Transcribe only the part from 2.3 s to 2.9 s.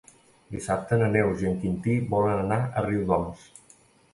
anar a